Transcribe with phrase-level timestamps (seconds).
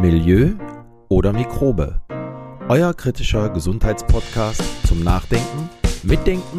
[0.00, 0.52] Milieu
[1.10, 2.00] oder Mikrobe.
[2.70, 5.68] Euer kritischer Gesundheitspodcast zum Nachdenken,
[6.02, 6.58] Mitdenken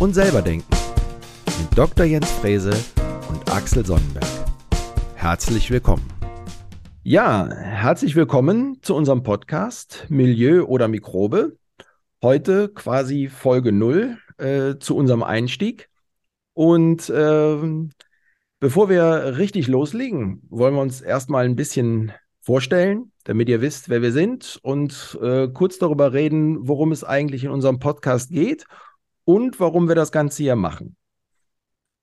[0.00, 0.74] und selberdenken.
[1.60, 2.06] Mit Dr.
[2.06, 2.70] Jens Frese
[3.28, 4.24] und Axel Sonnenberg.
[5.16, 6.08] Herzlich willkommen.
[7.02, 11.58] Ja, herzlich willkommen zu unserem Podcast Milieu oder Mikrobe.
[12.22, 15.90] Heute quasi Folge 0 äh, zu unserem Einstieg.
[16.54, 17.58] Und äh,
[18.60, 22.12] bevor wir richtig loslegen, wollen wir uns erstmal ein bisschen
[22.48, 27.44] vorstellen, damit ihr wisst, wer wir sind und äh, kurz darüber reden, worum es eigentlich
[27.44, 28.64] in unserem Podcast geht
[29.24, 30.96] und warum wir das Ganze hier machen.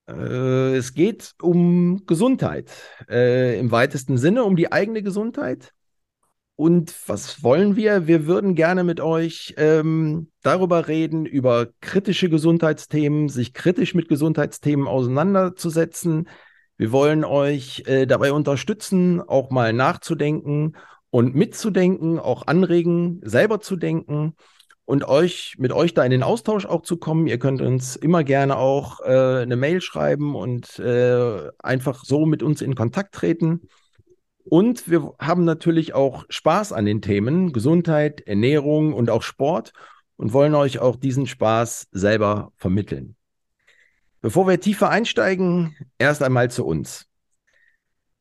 [0.07, 2.69] Äh, es geht um Gesundheit
[3.09, 5.73] äh, im weitesten Sinne, um die eigene Gesundheit.
[6.55, 8.05] Und was wollen wir?
[8.05, 14.87] Wir würden gerne mit euch ähm, darüber reden, über kritische Gesundheitsthemen, sich kritisch mit Gesundheitsthemen
[14.87, 16.27] auseinanderzusetzen,
[16.77, 20.75] wir wollen euch äh, dabei unterstützen, auch mal nachzudenken
[21.09, 24.35] und mitzudenken, auch anregen, selber zu denken
[24.83, 27.27] und euch mit euch da in den Austausch auch zu kommen.
[27.27, 32.43] Ihr könnt uns immer gerne auch äh, eine Mail schreiben und äh, einfach so mit
[32.43, 33.61] uns in Kontakt treten.
[34.43, 39.71] Und wir haben natürlich auch Spaß an den Themen Gesundheit, Ernährung und auch Sport
[40.17, 43.15] und wollen euch auch diesen Spaß selber vermitteln.
[44.25, 47.05] Bevor wir tiefer einsteigen, erst einmal zu uns.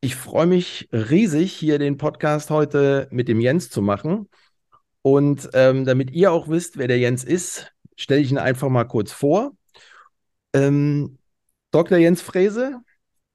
[0.03, 4.29] Ich freue mich riesig, hier den Podcast heute mit dem Jens zu machen.
[5.01, 8.85] Und ähm, damit ihr auch wisst, wer der Jens ist, stelle ich ihn einfach mal
[8.85, 9.53] kurz vor.
[10.53, 11.17] Ähm,
[11.71, 11.97] Dr.
[11.97, 12.83] Jens Frese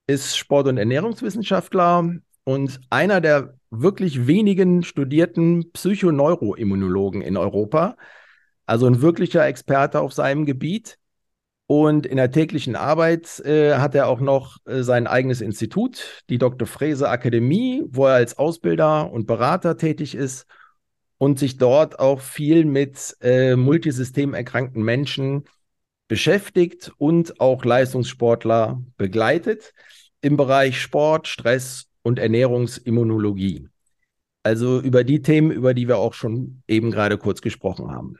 [0.05, 7.97] ist Sport- und Ernährungswissenschaftler und einer der wirklich wenigen studierten Psychoneuroimmunologen in Europa.
[8.67, 10.99] Also ein wirklicher Experte auf seinem Gebiet.
[11.71, 16.39] Und in der täglichen Arbeit äh, hat er auch noch äh, sein eigenes Institut, die
[16.39, 16.67] Dr.
[16.67, 20.47] Frese Akademie, wo er als Ausbilder und Berater tätig ist
[21.19, 25.43] und sich dort auch viel mit äh, multisystemerkrankten Menschen
[26.07, 29.75] beschäftigt und auch Leistungssportler begleitet
[30.21, 33.67] im Bereich Sport, Stress und Ernährungsimmunologie.
[34.41, 38.17] Also über die Themen, über die wir auch schon eben gerade kurz gesprochen haben.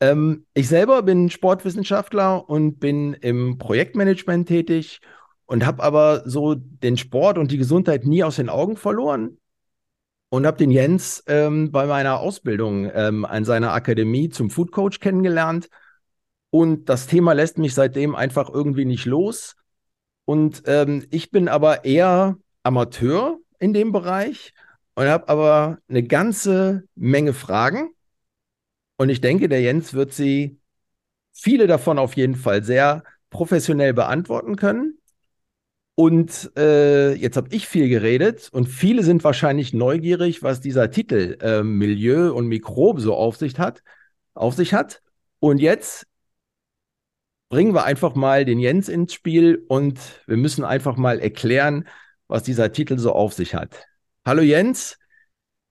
[0.00, 5.00] Ähm, ich selber bin Sportwissenschaftler und bin im Projektmanagement tätig
[5.46, 9.38] und habe aber so den Sport und die Gesundheit nie aus den Augen verloren
[10.28, 15.00] und habe den Jens ähm, bei meiner Ausbildung ähm, an seiner Akademie zum Food Coach
[15.00, 15.68] kennengelernt.
[16.50, 19.56] Und das Thema lässt mich seitdem einfach irgendwie nicht los.
[20.24, 24.52] Und ähm, ich bin aber eher Amateur in dem Bereich
[24.94, 27.90] und habe aber eine ganze Menge Fragen
[28.96, 30.58] und ich denke, der Jens wird sie
[31.32, 34.98] viele davon auf jeden Fall sehr professionell beantworten können.
[35.94, 41.38] Und äh, jetzt habe ich viel geredet und viele sind wahrscheinlich neugierig, was dieser Titel
[41.40, 43.82] äh, Milieu und Mikrobe so auf sich hat,
[44.34, 45.02] auf sich hat.
[45.40, 46.06] Und jetzt
[47.48, 51.88] bringen wir einfach mal den Jens ins Spiel und wir müssen einfach mal erklären,
[52.28, 53.86] was dieser Titel so auf sich hat.
[54.26, 54.98] Hallo Jens,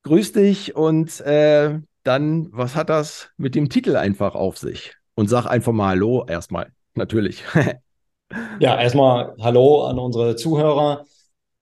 [0.04, 4.94] grüß dich und äh, dann was hat das mit dem Titel einfach auf sich?
[5.16, 7.44] Und sag einfach mal Hallo erstmal, natürlich.
[8.60, 11.06] ja, erstmal Hallo an unsere Zuhörer.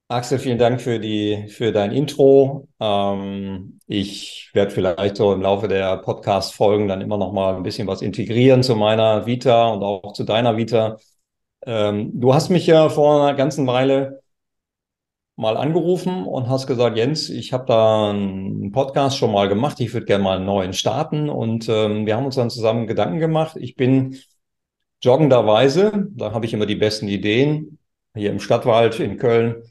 [0.09, 2.67] Axel, vielen Dank für die für dein Intro.
[2.79, 7.87] Ähm, ich werde vielleicht so im Laufe der Podcast-Folgen dann immer noch mal ein bisschen
[7.87, 10.97] was integrieren zu meiner Vita und auch zu deiner Vita.
[11.65, 14.22] Ähm, du hast mich ja vor einer ganzen Weile
[15.35, 19.93] mal angerufen und hast gesagt, Jens, ich habe da einen Podcast schon mal gemacht, ich
[19.93, 21.29] würde gerne mal einen neuen starten.
[21.29, 23.57] Und ähm, wir haben uns dann zusammen Gedanken gemacht.
[23.59, 24.17] Ich bin
[25.01, 27.79] joggenderweise, da habe ich immer die besten Ideen,
[28.15, 29.63] hier im Stadtwald in Köln,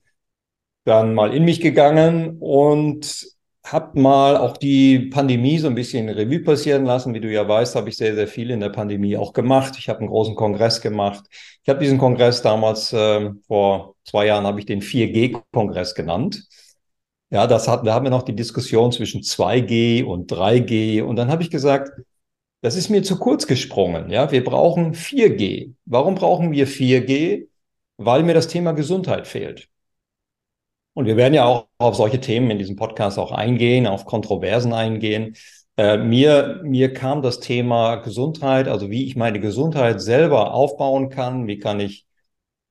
[0.85, 3.27] dann mal in mich gegangen und
[3.65, 7.15] habe mal auch die Pandemie so ein bisschen Revue passieren lassen.
[7.15, 9.75] Wie du ja weißt, habe ich sehr, sehr viel in der Pandemie auch gemacht.
[9.79, 11.25] Ich habe einen großen Kongress gemacht.
[11.63, 16.45] Ich habe diesen Kongress damals, äh, vor zwei Jahren, habe ich den 4G-Kongress genannt.
[17.31, 21.03] Ja, das hat, da haben wir noch die Diskussion zwischen 2G und 3G.
[21.03, 21.91] Und dann habe ich gesagt,
[22.63, 24.11] das ist mir zu kurz gesprungen.
[24.11, 25.75] Ja, wir brauchen 4G.
[25.87, 27.49] Warum brauchen wir 4G?
[27.97, 29.69] Weil mir das Thema Gesundheit fehlt.
[30.95, 34.73] Und wir werden ja auch auf solche Themen in diesem Podcast auch eingehen, auf Kontroversen
[34.73, 35.37] eingehen.
[35.77, 41.47] Äh, mir, mir kam das Thema Gesundheit, also wie ich meine Gesundheit selber aufbauen kann,
[41.47, 42.07] wie kann ich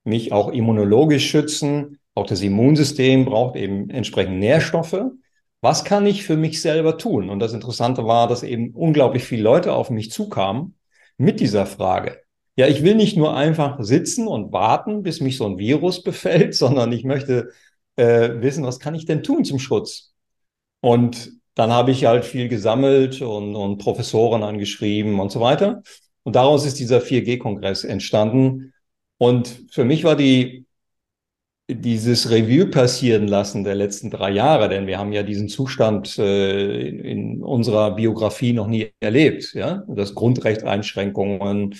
[0.03, 1.99] mich auch immunologisch schützen.
[2.13, 5.03] Auch das Immunsystem braucht eben entsprechend Nährstoffe.
[5.61, 7.29] Was kann ich für mich selber tun?
[7.29, 10.75] Und das Interessante war, dass eben unglaublich viele Leute auf mich zukamen
[11.17, 12.19] mit dieser Frage.
[12.55, 16.55] Ja, ich will nicht nur einfach sitzen und warten, bis mich so ein Virus befällt,
[16.55, 17.49] sondern ich möchte
[17.95, 20.13] äh, wissen, was kann ich denn tun zum Schutz?
[20.81, 25.83] Und dann habe ich halt viel gesammelt und, und Professoren angeschrieben und so weiter.
[26.23, 28.73] Und daraus ist dieser 4G-Kongress entstanden.
[29.17, 30.65] Und für mich war die,
[31.69, 36.87] dieses Revue passieren lassen der letzten drei Jahre, denn wir haben ja diesen Zustand äh,
[36.87, 41.75] in, in, unserer Biografie noch nie erlebt, ja, das Grundrechteinschränkungen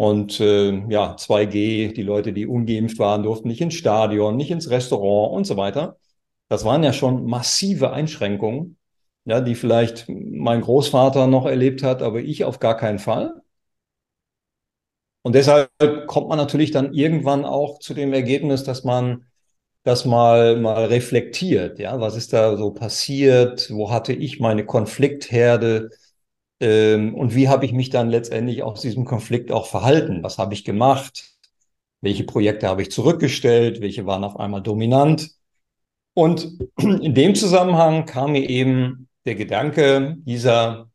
[0.00, 4.70] und äh, ja 2G, die Leute, die ungeimpft waren, durften nicht ins Stadion, nicht ins
[4.70, 5.98] Restaurant und so weiter.
[6.48, 8.78] Das waren ja schon massive Einschränkungen,
[9.26, 13.42] ja, die vielleicht mein Großvater noch erlebt hat, aber ich auf gar keinen Fall.
[15.22, 15.70] Und deshalb
[16.06, 19.26] kommt man natürlich dann irgendwann auch zu dem Ergebnis, dass man
[19.84, 21.78] das mal, mal reflektiert.
[21.78, 23.70] Ja, was ist da so passiert?
[23.72, 25.90] Wo hatte ich meine Konfliktherde?
[26.60, 30.22] Ähm, und wie habe ich mich dann letztendlich aus diesem Konflikt auch verhalten?
[30.22, 31.36] Was habe ich gemacht?
[32.02, 33.80] Welche Projekte habe ich zurückgestellt?
[33.80, 35.30] Welche waren auf einmal dominant?
[36.14, 40.90] Und in dem Zusammenhang kam mir eben der Gedanke dieser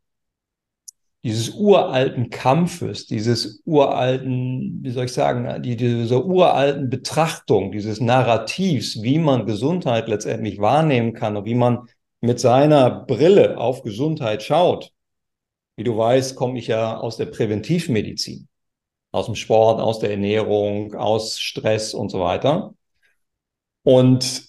[1.26, 9.02] dieses uralten Kampfes, dieses uralten, wie soll ich sagen, die, dieser uralten Betrachtung, dieses Narrativs,
[9.02, 11.90] wie man Gesundheit letztendlich wahrnehmen kann und wie man
[12.22, 14.92] mit seiner Brille auf Gesundheit schaut.
[15.76, 18.48] Wie du weißt, komme ich ja aus der Präventivmedizin,
[19.12, 22.74] aus dem Sport, aus der Ernährung, aus Stress und so weiter.
[23.84, 24.46] Und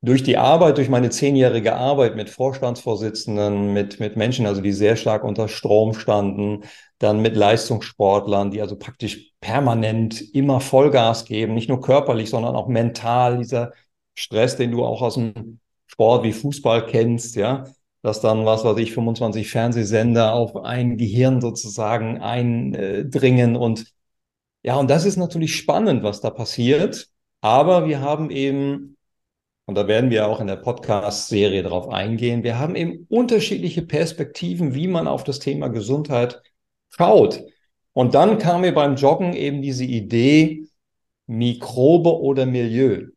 [0.00, 4.96] durch die Arbeit, durch meine zehnjährige Arbeit mit Vorstandsvorsitzenden, mit, mit Menschen, also die sehr
[4.96, 6.64] stark unter Strom standen,
[6.98, 12.68] dann mit Leistungssportlern, die also praktisch permanent immer Vollgas geben, nicht nur körperlich, sondern auch
[12.68, 13.72] mental, dieser
[14.14, 17.64] Stress, den du auch aus dem Sport wie Fußball kennst, ja,
[18.02, 23.86] dass dann, was weiß ich, 25 Fernsehsender auf ein Gehirn sozusagen eindringen und
[24.62, 27.08] ja, und das ist natürlich spannend, was da passiert.
[27.40, 28.96] Aber wir haben eben
[29.68, 32.42] und da werden wir auch in der Podcast-Serie darauf eingehen.
[32.42, 36.40] Wir haben eben unterschiedliche Perspektiven, wie man auf das Thema Gesundheit
[36.88, 37.44] schaut.
[37.92, 40.64] Und dann kam mir beim Joggen eben diese Idee,
[41.26, 43.08] Mikrobe oder Milieu.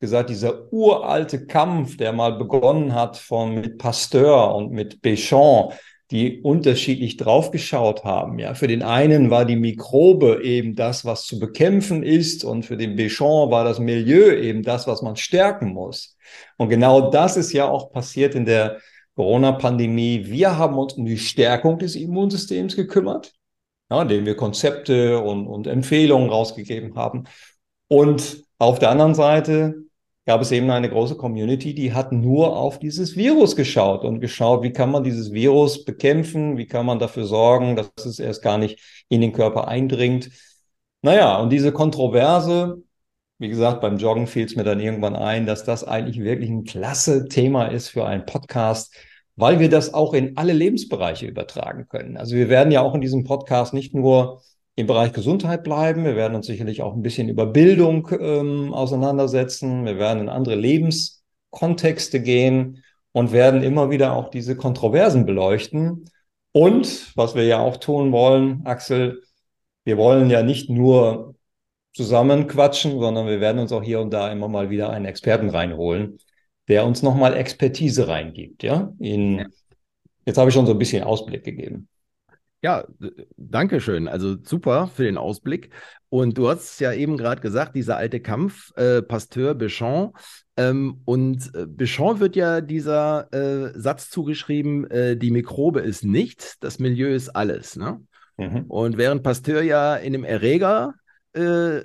[0.00, 5.74] Gesagt, dieser uralte Kampf, der mal begonnen hat von mit Pasteur und mit Béchamp,
[6.10, 8.38] die unterschiedlich draufgeschaut haben.
[8.38, 12.76] Ja, für den einen war die Mikrobe eben das, was zu bekämpfen ist, und für
[12.76, 16.16] den Béchamp war das Milieu eben das, was man stärken muss.
[16.56, 18.78] Und genau das ist ja auch passiert in der
[19.14, 20.22] Corona-Pandemie.
[20.24, 23.32] Wir haben uns um die Stärkung des Immunsystems gekümmert,
[23.90, 27.24] ja, indem wir Konzepte und, und Empfehlungen rausgegeben haben.
[27.88, 29.74] Und auf der anderen Seite
[30.30, 34.62] gab es eben eine große Community, die hat nur auf dieses Virus geschaut und geschaut,
[34.62, 38.56] wie kann man dieses Virus bekämpfen, wie kann man dafür sorgen, dass es erst gar
[38.56, 40.30] nicht in den Körper eindringt.
[41.02, 42.80] Naja, und diese Kontroverse,
[43.38, 46.62] wie gesagt, beim Joggen fiel es mir dann irgendwann ein, dass das eigentlich wirklich ein
[46.62, 48.94] klasse Thema ist für einen Podcast,
[49.34, 52.16] weil wir das auch in alle Lebensbereiche übertragen können.
[52.16, 54.42] Also wir werden ja auch in diesem Podcast nicht nur
[54.76, 56.04] im Bereich Gesundheit bleiben.
[56.04, 59.84] Wir werden uns sicherlich auch ein bisschen über Bildung ähm, auseinandersetzen.
[59.84, 62.82] Wir werden in andere Lebenskontexte gehen
[63.12, 66.06] und werden immer wieder auch diese Kontroversen beleuchten.
[66.52, 69.22] Und was wir ja auch tun wollen, Axel,
[69.84, 71.34] wir wollen ja nicht nur
[71.92, 75.50] zusammen quatschen, sondern wir werden uns auch hier und da immer mal wieder einen Experten
[75.50, 76.18] reinholen,
[76.68, 78.62] der uns nochmal Expertise reingibt.
[78.62, 79.46] Ja, in,
[80.24, 81.88] jetzt habe ich schon so ein bisschen Ausblick gegeben.
[82.62, 82.84] Ja,
[83.36, 84.06] danke schön.
[84.06, 85.70] Also super für den Ausblick.
[86.10, 90.12] Und du hast ja eben gerade gesagt, dieser alte Kampf, äh, Pasteur, Béchamp.
[90.56, 96.58] Ähm, und äh, Béchamp wird ja dieser äh, Satz zugeschrieben, äh, die Mikrobe ist nichts,
[96.58, 97.76] das Milieu ist alles.
[97.76, 98.02] Ne?
[98.36, 98.64] Mhm.
[98.68, 100.94] Und während Pasteur ja in dem Erreger
[101.32, 101.80] äh,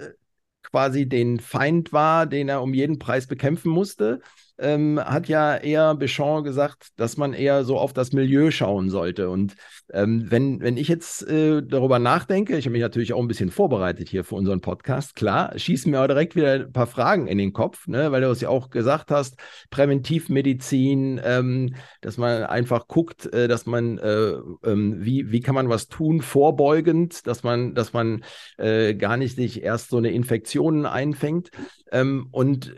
[0.63, 4.19] quasi den Feind war, den er um jeden Preis bekämpfen musste,
[4.57, 9.29] ähm, hat ja eher Béchamp gesagt, dass man eher so auf das Milieu schauen sollte.
[9.29, 9.55] Und
[9.91, 13.51] ähm, wenn, wenn ich jetzt äh, darüber nachdenke, ich habe mich natürlich auch ein bisschen
[13.51, 17.37] vorbereitet hier für unseren Podcast, klar, schießen mir auch direkt wieder ein paar Fragen in
[17.37, 19.37] den Kopf, ne, weil du es ja auch gesagt hast,
[19.69, 24.33] Präventivmedizin, ähm, dass man einfach guckt, äh, dass man, äh,
[24.63, 28.23] ähm, wie, wie kann man was tun, vorbeugend, dass man, dass man
[28.57, 31.51] äh, gar nicht sich erst so eine Infektion einfängt.
[31.91, 32.73] Ähm, und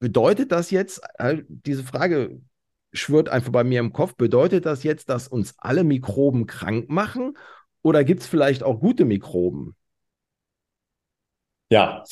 [0.00, 2.40] Bedeutet das jetzt, äh, diese Frage
[2.92, 7.36] schwört einfach bei mir im Kopf, bedeutet das jetzt, dass uns alle Mikroben krank machen
[7.82, 9.76] oder gibt es vielleicht auch gute Mikroben?
[11.70, 12.02] Ja,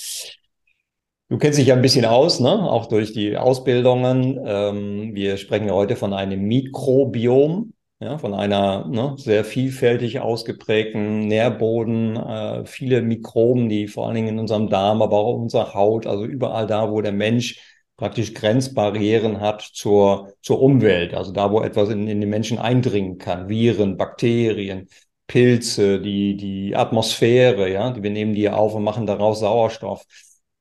[1.31, 2.51] du kennst dich ja ein bisschen aus, ne?
[2.51, 4.39] auch durch die Ausbildungen.
[4.45, 11.27] Ähm, wir sprechen ja heute von einem Mikrobiom, ja, von einer ne, sehr vielfältig ausgeprägten
[11.27, 15.75] Nährboden, äh, viele Mikroben, die vor allen Dingen in unserem Darm, aber auch in unserer
[15.75, 21.51] Haut, also überall da, wo der Mensch praktisch Grenzbarrieren hat zur, zur Umwelt, also da,
[21.53, 24.89] wo etwas in, in den Menschen eindringen kann, Viren, Bakterien,
[25.27, 30.05] Pilze, die, die Atmosphäre, ja, wir nehmen die auf und machen daraus Sauerstoff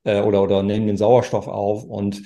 [0.03, 2.23] äh, oder, oder nehmen den Sauerstoff auf und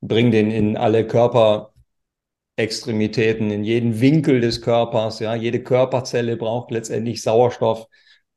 [0.00, 7.22] bringen den in alle Körperextremitäten, in jeden Winkel des Körpers, ja, jede Körperzelle braucht letztendlich
[7.22, 7.86] Sauerstoff.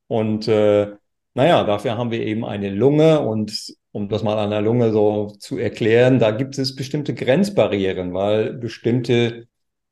[0.07, 0.91] Und äh,
[1.33, 5.27] naja, dafür haben wir eben eine Lunge und um das mal an der Lunge so
[5.39, 9.47] zu erklären, da gibt es bestimmte Grenzbarrieren, weil bestimmte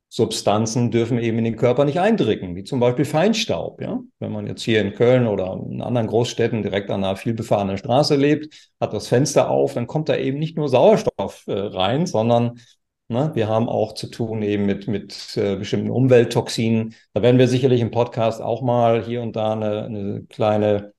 [0.09, 3.79] Substanzen dürfen eben in den Körper nicht eindringen, wie zum Beispiel Feinstaub.
[3.81, 4.01] Ja?
[4.19, 8.15] Wenn man jetzt hier in Köln oder in anderen Großstädten direkt an einer vielbefahrenen Straße
[8.15, 12.59] lebt, hat das Fenster auf, dann kommt da eben nicht nur Sauerstoff äh, rein, sondern
[13.07, 16.95] ne, wir haben auch zu tun eben mit, mit äh, bestimmten Umwelttoxinen.
[17.13, 20.93] Da werden wir sicherlich im Podcast auch mal hier und da eine, eine kleine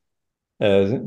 [0.58, 1.00] äh,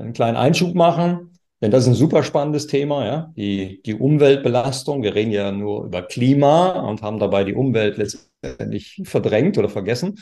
[0.00, 5.02] einen kleinen Einschub machen, denn das ist ein super spannendes Thema, ja, die, die Umweltbelastung.
[5.02, 10.18] Wir reden ja nur über Klima und haben dabei die Umwelt letztendlich verdrängt oder vergessen.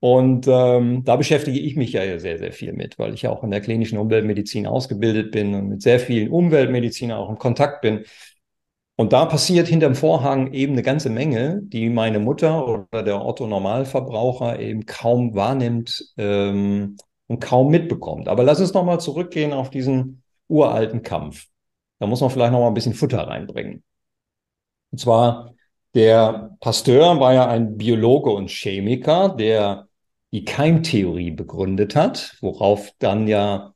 [0.00, 3.42] Und ähm, da beschäftige ich mich ja sehr, sehr viel mit, weil ich ja auch
[3.42, 8.04] in der klinischen Umweltmedizin ausgebildet bin und mit sehr vielen Umweltmedizinern auch in Kontakt bin.
[8.96, 14.58] Und da passiert hinterm Vorhang eben eine ganze Menge, die meine Mutter oder der Otto-Normalverbraucher
[14.60, 16.96] eben kaum wahrnimmt, ähm,
[17.28, 18.28] und kaum mitbekommt.
[18.28, 21.46] Aber lass uns nochmal zurückgehen auf diesen uralten Kampf.
[22.00, 23.84] Da muss man vielleicht nochmal ein bisschen Futter reinbringen.
[24.90, 25.54] Und zwar,
[25.94, 29.88] der Pasteur war ja ein Biologe und Chemiker, der
[30.32, 33.74] die Keimtheorie begründet hat, worauf dann ja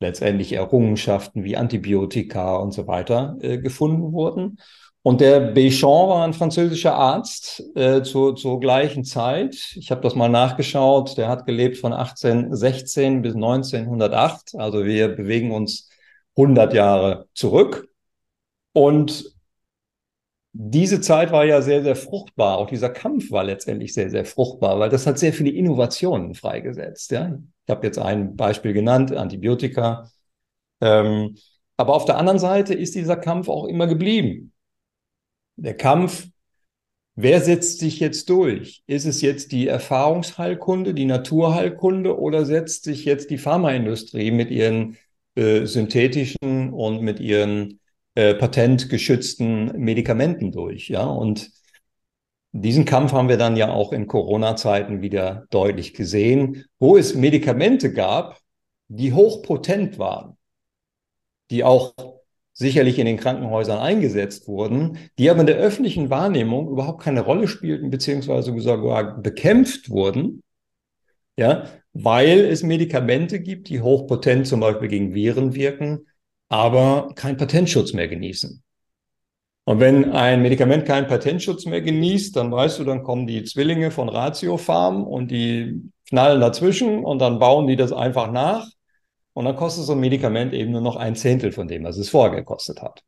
[0.00, 4.58] letztendlich Errungenschaften wie Antibiotika und so weiter äh, gefunden wurden.
[5.06, 9.74] Und der Béchamp war ein französischer Arzt äh, zu, zur gleichen Zeit.
[9.76, 11.18] Ich habe das mal nachgeschaut.
[11.18, 14.54] Der hat gelebt von 1816 bis 1908.
[14.54, 15.90] Also wir bewegen uns
[16.36, 17.86] 100 Jahre zurück.
[18.72, 19.26] Und
[20.54, 22.56] diese Zeit war ja sehr, sehr fruchtbar.
[22.56, 27.10] Auch dieser Kampf war letztendlich sehr, sehr fruchtbar, weil das hat sehr viele Innovationen freigesetzt.
[27.10, 27.38] Ja?
[27.66, 30.10] Ich habe jetzt ein Beispiel genannt, Antibiotika.
[30.80, 31.36] Ähm,
[31.76, 34.53] aber auf der anderen Seite ist dieser Kampf auch immer geblieben
[35.56, 36.28] der Kampf,
[37.14, 38.82] wer setzt sich jetzt durch?
[38.86, 44.96] Ist es jetzt die Erfahrungsheilkunde, die Naturheilkunde oder setzt sich jetzt die Pharmaindustrie mit ihren
[45.34, 47.80] äh, synthetischen und mit ihren
[48.14, 50.88] äh, patentgeschützten Medikamenten durch?
[50.88, 51.50] Ja, und
[52.52, 57.92] diesen Kampf haben wir dann ja auch in Corona-Zeiten wieder deutlich gesehen, wo es Medikamente
[57.92, 58.38] gab,
[58.86, 60.36] die hochpotent waren,
[61.50, 61.94] die auch
[62.54, 67.48] sicherlich in den Krankenhäusern eingesetzt wurden, die aber in der öffentlichen Wahrnehmung überhaupt keine Rolle
[67.48, 70.40] spielten, beziehungsweise sogar bekämpft wurden,
[71.36, 76.06] ja, weil es Medikamente gibt, die hochpotent zum Beispiel gegen Viren wirken,
[76.48, 78.62] aber keinen Patentschutz mehr genießen.
[79.64, 83.90] Und wenn ein Medikament keinen Patentschutz mehr genießt, dann weißt du, dann kommen die Zwillinge
[83.90, 88.68] von Ratiofarm und die knallen dazwischen und dann bauen die das einfach nach
[89.34, 92.08] und dann kostet so ein Medikament eben nur noch ein Zehntel von dem, was es
[92.08, 93.02] vorher gekostet hat.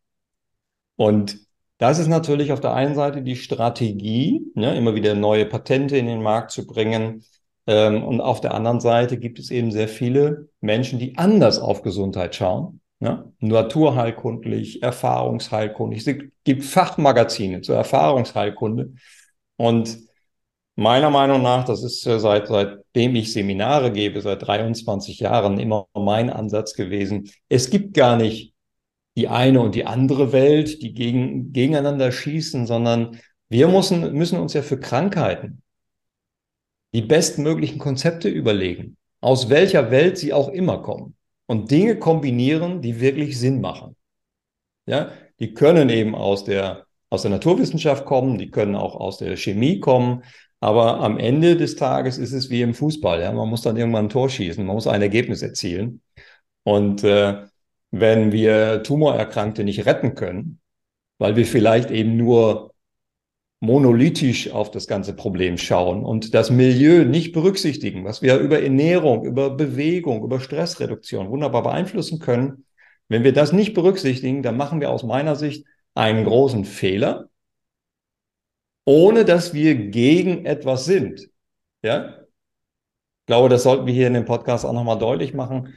[0.96, 1.38] Und
[1.78, 6.06] das ist natürlich auf der einen Seite die Strategie, ne, immer wieder neue Patente in
[6.06, 7.24] den Markt zu bringen.
[7.66, 11.82] Ähm, und auf der anderen Seite gibt es eben sehr viele Menschen, die anders auf
[11.82, 12.80] Gesundheit schauen.
[12.98, 13.30] Ne?
[13.40, 16.06] Naturheilkundlich, erfahrungsheilkundlich.
[16.06, 18.94] Es gibt Fachmagazine zur Erfahrungsheilkunde.
[19.56, 19.98] Und
[20.78, 25.88] Meiner Meinung nach, das ist äh, seit, seitdem ich Seminare gebe, seit 23 Jahren immer
[25.94, 27.30] mein Ansatz gewesen.
[27.48, 28.54] Es gibt gar nicht
[29.16, 33.18] die eine und die andere Welt, die gegen, gegeneinander schießen, sondern
[33.48, 35.62] wir müssen, müssen uns ja für Krankheiten
[36.92, 41.14] die bestmöglichen Konzepte überlegen, aus welcher Welt sie auch immer kommen
[41.46, 43.96] und Dinge kombinieren, die wirklich Sinn machen.
[44.86, 49.36] Ja, die können eben aus der, aus der Naturwissenschaft kommen, die können auch aus der
[49.36, 50.22] Chemie kommen,
[50.60, 53.20] aber am Ende des Tages ist es wie im Fußball.
[53.20, 53.32] Ja?
[53.32, 56.02] Man muss dann irgendwann ein Tor schießen, man muss ein Ergebnis erzielen.
[56.64, 57.44] Und äh,
[57.90, 60.60] wenn wir Tumorerkrankte nicht retten können,
[61.18, 62.72] weil wir vielleicht eben nur
[63.60, 69.24] monolithisch auf das ganze Problem schauen und das Milieu nicht berücksichtigen, was wir über Ernährung,
[69.24, 72.66] über Bewegung, über Stressreduktion wunderbar beeinflussen können.
[73.08, 77.28] Wenn wir das nicht berücksichtigen, dann machen wir aus meiner Sicht einen großen Fehler
[78.86, 81.28] ohne dass wir gegen etwas sind.
[81.82, 82.20] Ja?
[82.20, 85.74] Ich glaube, das sollten wir hier in dem Podcast auch nochmal deutlich machen.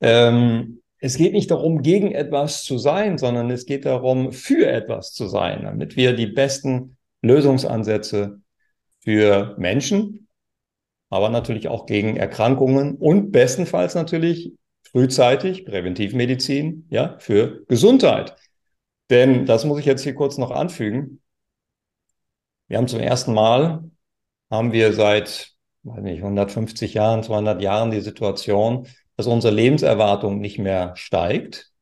[0.00, 5.14] Ähm, es geht nicht darum, gegen etwas zu sein, sondern es geht darum, für etwas
[5.14, 8.42] zu sein, damit wir die besten Lösungsansätze
[9.00, 10.28] für Menschen,
[11.08, 14.52] aber natürlich auch gegen Erkrankungen und bestenfalls natürlich
[14.82, 18.36] frühzeitig Präventivmedizin, ja, für Gesundheit
[19.08, 21.20] Denn, das muss ich jetzt hier kurz noch anfügen,
[22.70, 23.90] wir haben zum ersten Mal,
[24.48, 28.86] haben wir seit, weiß nicht, 150 Jahren, 200 Jahren die Situation,
[29.16, 31.72] dass unsere Lebenserwartung nicht mehr steigt,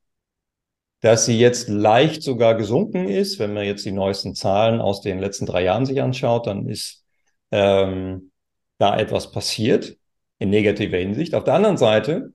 [1.00, 3.38] dass sie jetzt leicht sogar gesunken ist.
[3.38, 7.04] Wenn man jetzt die neuesten Zahlen aus den letzten drei Jahren sich anschaut, dann ist
[7.50, 8.32] ähm,
[8.78, 9.98] da etwas passiert
[10.38, 11.34] in negativer Hinsicht.
[11.34, 12.32] Auf der anderen Seite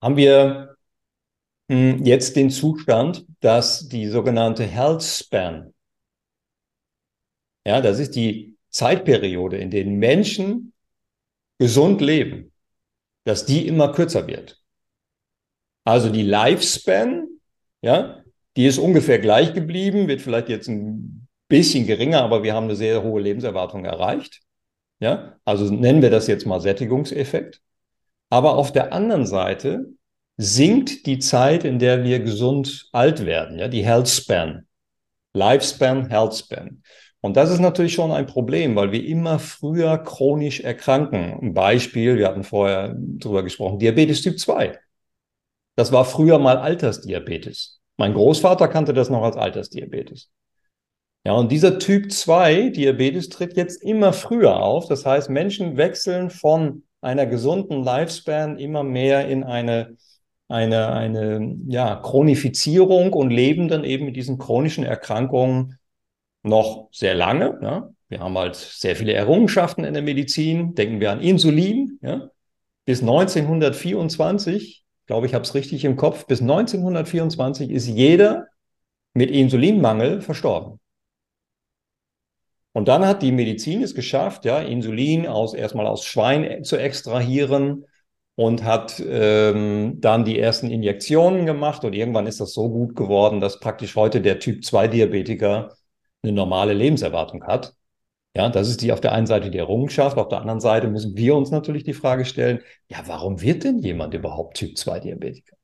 [0.00, 0.76] haben wir
[1.70, 5.71] hm, jetzt den Zustand, dass die sogenannte Health Span,
[7.64, 10.72] ja, das ist die Zeitperiode, in der Menschen
[11.58, 12.52] gesund leben,
[13.24, 14.60] dass die immer kürzer wird.
[15.84, 17.28] Also die Lifespan,
[17.82, 18.22] ja,
[18.56, 22.76] die ist ungefähr gleich geblieben, wird vielleicht jetzt ein bisschen geringer, aber wir haben eine
[22.76, 24.40] sehr hohe Lebenserwartung erreicht.
[25.00, 27.60] Ja, also nennen wir das jetzt mal Sättigungseffekt.
[28.30, 29.86] Aber auf der anderen Seite
[30.36, 34.66] sinkt die Zeit, in der wir gesund alt werden, ja, die Health Span.
[35.34, 36.82] Lifespan, Health Span.
[37.22, 41.38] Und das ist natürlich schon ein Problem, weil wir immer früher chronisch erkranken.
[41.40, 44.76] Ein Beispiel, wir hatten vorher drüber gesprochen, Diabetes Typ 2.
[45.76, 47.80] Das war früher mal Altersdiabetes.
[47.96, 50.30] Mein Großvater kannte das noch als Altersdiabetes.
[51.24, 54.88] Ja, und dieser Typ 2 Diabetes tritt jetzt immer früher auf.
[54.88, 59.96] Das heißt, Menschen wechseln von einer gesunden Lifespan immer mehr in eine,
[60.48, 65.78] eine, eine ja, Chronifizierung und leben dann eben mit diesen chronischen Erkrankungen
[66.42, 67.58] noch sehr lange.
[67.62, 67.90] Ja.
[68.08, 70.74] Wir haben halt sehr viele Errungenschaften in der Medizin.
[70.74, 71.98] Denken wir an Insulin.
[72.02, 72.30] Ja.
[72.84, 78.46] Bis 1924, glaube ich, habe es richtig im Kopf, bis 1924 ist jeder
[79.14, 80.80] mit Insulinmangel verstorben.
[82.72, 87.84] Und dann hat die Medizin es geschafft, ja, Insulin aus, erstmal aus Schwein zu extrahieren
[88.34, 91.84] und hat ähm, dann die ersten Injektionen gemacht.
[91.84, 95.74] Und irgendwann ist das so gut geworden, dass praktisch heute der Typ 2 Diabetiker
[96.22, 97.74] eine normale Lebenserwartung hat.
[98.34, 101.16] Ja, das ist die auf der einen Seite die Errungenschaft, auf der anderen Seite müssen
[101.16, 105.56] wir uns natürlich die Frage stellen, ja, warum wird denn jemand überhaupt Typ 2 Diabetiker?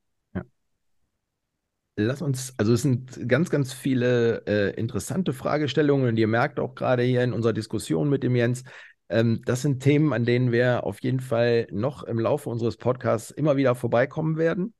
[2.01, 6.73] Lass uns, also es sind ganz, ganz viele äh, interessante Fragestellungen und ihr merkt auch
[6.73, 8.63] gerade hier in unserer Diskussion mit dem Jens,
[9.09, 13.31] ähm, das sind Themen, an denen wir auf jeden Fall noch im Laufe unseres Podcasts
[13.31, 14.73] immer wieder vorbeikommen werden.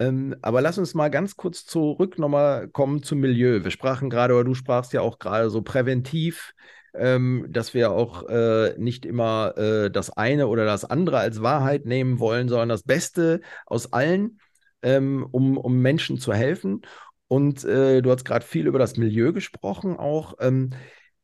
[0.00, 3.62] Ähm, aber lass uns mal ganz kurz zurück nochmal kommen zum Milieu.
[3.62, 6.54] Wir sprachen gerade, oder du sprachst ja auch gerade so präventiv,
[6.94, 11.84] ähm, dass wir auch äh, nicht immer äh, das eine oder das andere als Wahrheit
[11.84, 14.40] nehmen wollen, sondern das Beste aus allen
[14.82, 16.80] ähm, um, um Menschen zu helfen.
[17.28, 20.34] Und äh, du hast gerade viel über das Milieu gesprochen auch.
[20.40, 20.70] Ähm,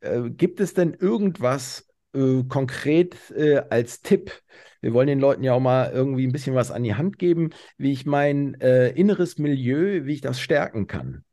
[0.01, 1.86] äh, gibt es denn irgendwas
[2.17, 4.33] äh, konkret äh, als Tipp?
[4.81, 7.51] Wir wollen den Leuten ja auch mal irgendwie ein bisschen was an die Hand geben,
[7.79, 11.25] wie ich mein äh, inneres Milieu, wie ich das stärken kann.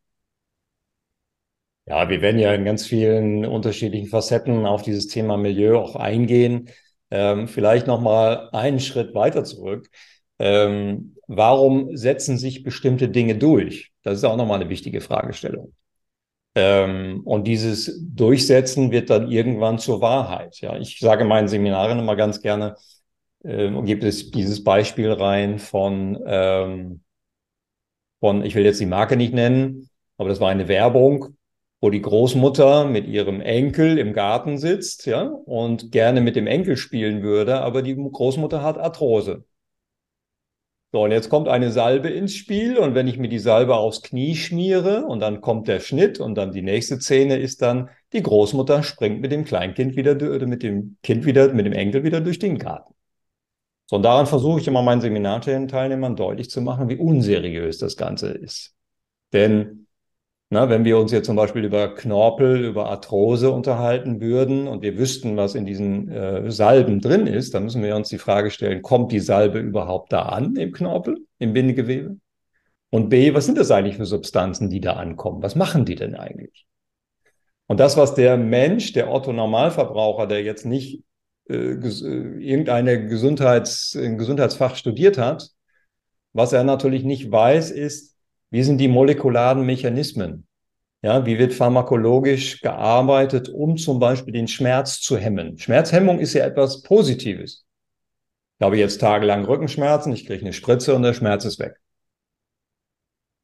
[1.85, 6.69] Ja, wir werden ja in ganz vielen unterschiedlichen Facetten auf dieses Thema Milieu auch eingehen.
[7.11, 9.89] Ähm, vielleicht noch mal einen Schritt weiter zurück.
[10.39, 13.91] Ähm, warum setzen sich bestimmte Dinge durch?
[14.01, 15.73] Das ist auch nochmal eine wichtige Fragestellung.
[16.55, 20.59] Ähm, und dieses Durchsetzen wird dann irgendwann zur Wahrheit.
[20.61, 22.75] Ja, ich sage meinen Seminaren immer ganz gerne,
[23.43, 27.03] äh, gibt es dieses Beispiel rein von, ähm,
[28.19, 31.35] von, ich will jetzt die Marke nicht nennen, aber das war eine Werbung,
[31.81, 36.77] wo die Großmutter mit ihrem Enkel im Garten sitzt, ja, und gerne mit dem Enkel
[36.77, 39.43] spielen würde, aber die Großmutter hat Arthrose.
[40.93, 44.03] So, und jetzt kommt eine Salbe ins Spiel und wenn ich mir die Salbe aufs
[44.03, 48.21] Knie schmiere und dann kommt der Schnitt und dann die nächste Szene ist dann, die
[48.21, 50.13] Großmutter springt mit dem Kleinkind wieder,
[50.45, 52.93] mit dem Kind wieder, mit dem Enkel wieder durch den Garten.
[53.87, 58.29] So, und daran versuche ich immer meinen Seminarteilnehmern deutlich zu machen, wie unseriös das Ganze
[58.29, 58.75] ist.
[59.33, 59.82] Denn
[60.53, 64.99] na, wenn wir uns jetzt zum Beispiel über Knorpel, über Arthrose unterhalten würden und wir
[64.99, 68.83] wüssten, was in diesen äh, Salben drin ist, dann müssen wir uns die Frage stellen,
[68.83, 72.17] kommt die Salbe überhaupt da an im Knorpel, im Bindegewebe?
[72.91, 75.41] Und B, was sind das eigentlich für Substanzen, die da ankommen?
[75.41, 76.67] Was machen die denn eigentlich?
[77.65, 81.03] Und das, was der Mensch, der Otto-Normalverbraucher, der jetzt nicht
[81.49, 85.49] äh, ges äh, irgendeine Gesundheits, Gesundheitsfach studiert hat,
[86.31, 88.12] was er natürlich nicht weiß, ist,
[88.53, 90.45] wie sind die molekularen Mechanismen?
[91.01, 95.57] Ja, wie wird pharmakologisch gearbeitet, um zum Beispiel den Schmerz zu hemmen?
[95.57, 97.65] Schmerzhemmung ist ja etwas Positives.
[98.59, 101.79] Ich habe jetzt tagelang Rückenschmerzen, ich kriege eine Spritze und der Schmerz ist weg.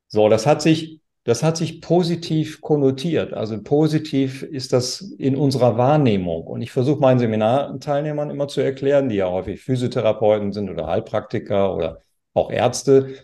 [0.09, 3.33] So, das hat sich, das hat sich positiv konnotiert.
[3.33, 6.45] Also positiv ist das in unserer Wahrnehmung.
[6.45, 11.75] Und ich versuche meinen Seminarteilnehmern immer zu erklären, die ja häufig Physiotherapeuten sind oder Heilpraktiker
[11.75, 12.03] oder
[12.35, 13.15] auch Ärzte,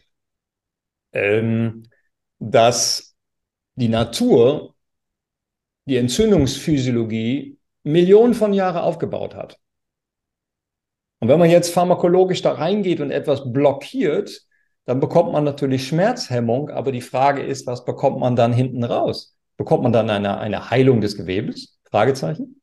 [1.16, 1.84] ähm,
[2.40, 3.16] dass
[3.76, 4.76] die Natur
[5.86, 9.60] die Entzündungsphysiologie Millionen von Jahren aufgebaut hat.
[11.20, 14.42] Und wenn man jetzt pharmakologisch da reingeht und etwas blockiert,
[14.86, 19.36] dann bekommt man natürlich Schmerzhemmung, aber die Frage ist, was bekommt man dann hinten raus?
[19.58, 21.80] Bekommt man dann eine, eine Heilung des Gewebes?
[21.90, 22.62] Fragezeichen.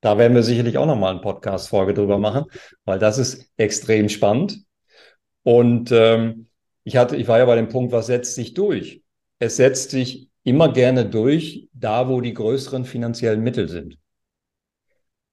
[0.00, 2.44] Da werden wir sicherlich auch nochmal eine Podcast-Folge drüber machen,
[2.84, 4.62] weil das ist extrem spannend.
[5.42, 6.48] Und ähm,
[6.84, 9.02] ich hatte, ich war ja bei dem Punkt, was setzt sich durch?
[9.38, 13.98] Es setzt sich immer gerne durch, da wo die größeren finanziellen Mittel sind.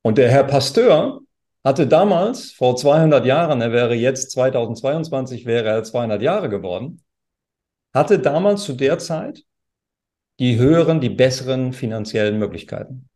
[0.02, 1.22] Und der Herr Pasteur
[1.64, 7.04] hatte damals, vor 200 Jahren, er wäre jetzt 2022, wäre er 200 Jahre geworden,
[7.94, 9.44] hatte damals zu der Zeit
[10.40, 13.10] die höheren, die besseren finanziellen Möglichkeiten.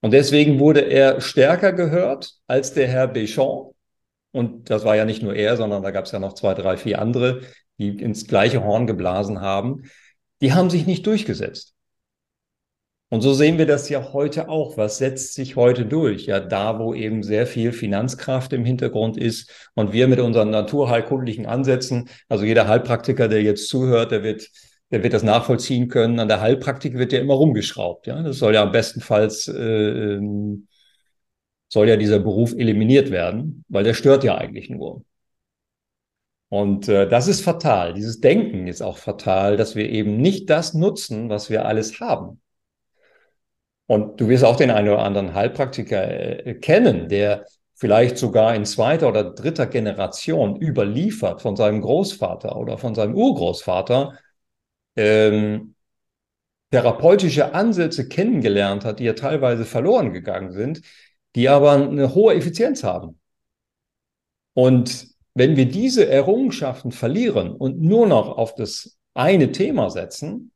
[0.00, 3.71] Und deswegen wurde er stärker gehört als der Herr Béchamp.
[4.32, 6.76] Und das war ja nicht nur er, sondern da gab es ja noch zwei, drei,
[6.76, 7.42] vier andere,
[7.78, 9.82] die ins gleiche Horn geblasen haben.
[10.40, 11.74] Die haben sich nicht durchgesetzt.
[13.12, 14.78] Und so sehen wir das ja heute auch.
[14.78, 16.24] Was setzt sich heute durch?
[16.24, 21.44] Ja, da, wo eben sehr viel Finanzkraft im Hintergrund ist und wir mit unseren naturheilkundlichen
[21.44, 24.48] Ansätzen, also jeder Heilpraktiker, der jetzt zuhört, der wird,
[24.90, 26.20] der wird das nachvollziehen können.
[26.20, 28.06] An der Heilpraktik wird ja immer rumgeschraubt.
[28.06, 30.68] Ja, das soll ja am bestenfalls, äh, ähm,
[31.72, 35.04] soll ja dieser Beruf eliminiert werden, weil der stört ja eigentlich nur.
[36.50, 37.94] Und äh, das ist fatal.
[37.94, 42.42] Dieses Denken ist auch fatal, dass wir eben nicht das nutzen, was wir alles haben.
[43.86, 48.66] Und du wirst auch den einen oder anderen Heilpraktiker äh, kennen, der vielleicht sogar in
[48.66, 54.18] zweiter oder dritter Generation überliefert von seinem Großvater oder von seinem Urgroßvater
[54.96, 55.74] ähm,
[56.70, 60.82] therapeutische Ansätze kennengelernt hat, die ja teilweise verloren gegangen sind,
[61.34, 63.18] die aber eine hohe Effizienz haben.
[64.54, 70.52] Und wenn wir diese Errungenschaften verlieren und nur noch auf das eine Thema setzen,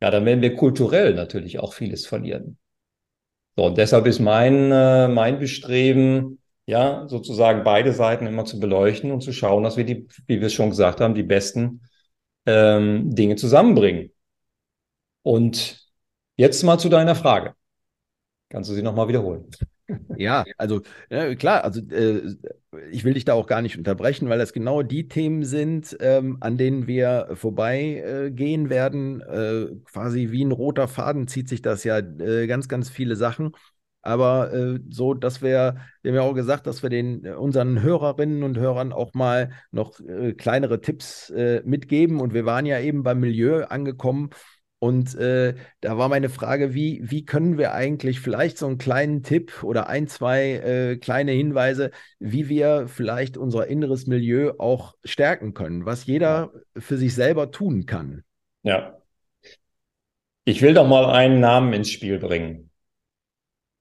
[0.00, 2.58] ja, dann werden wir kulturell natürlich auch vieles verlieren.
[3.56, 9.10] So, und deshalb ist mein, äh, mein Bestreben, ja, sozusagen beide Seiten immer zu beleuchten
[9.12, 11.82] und zu schauen, dass wir die, wie wir es schon gesagt haben, die besten
[12.46, 14.10] ähm, Dinge zusammenbringen.
[15.22, 15.88] Und
[16.36, 17.54] jetzt mal zu deiner Frage.
[18.52, 19.46] Kannst du sie nochmal wiederholen?
[20.16, 22.36] Ja, also ja, klar, also äh,
[22.90, 26.36] ich will dich da auch gar nicht unterbrechen, weil das genau die Themen sind, ähm,
[26.40, 29.22] an denen wir vorbeigehen äh, werden.
[29.22, 33.52] Äh, quasi wie ein roter Faden zieht sich das ja äh, ganz, ganz viele Sachen.
[34.02, 38.42] Aber äh, so, dass wir, wir haben ja auch gesagt, dass wir den unseren Hörerinnen
[38.42, 41.32] und Hörern auch mal noch äh, kleinere Tipps
[41.64, 42.20] mitgeben.
[42.20, 44.28] Und wir waren ja eben beim Milieu angekommen.
[44.82, 49.22] Und äh, da war meine Frage, wie, wie können wir eigentlich vielleicht so einen kleinen
[49.22, 55.54] Tipp oder ein, zwei äh, kleine Hinweise, wie wir vielleicht unser inneres Milieu auch stärken
[55.54, 58.24] können, was jeder für sich selber tun kann.
[58.64, 58.98] Ja.
[60.46, 62.68] Ich will doch mal einen Namen ins Spiel bringen.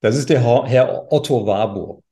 [0.02, 2.04] Das ist der Herr Otto Warburg.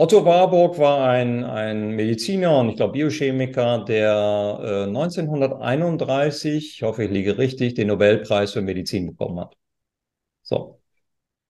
[0.00, 7.02] Otto Warburg war ein, ein Mediziner und ich glaube Biochemiker, der äh, 1931, ich hoffe,
[7.02, 9.56] ich liege richtig, den Nobelpreis für Medizin bekommen hat.
[10.42, 10.80] So.